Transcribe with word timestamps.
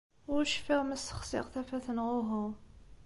Ur 0.33 0.41
cfiɣ 0.53 0.81
ma 0.85 0.97
ssexsiɣ 0.97 1.45
tafat 1.53 1.87
neɣ 1.95 2.07
uhu. 2.19 2.45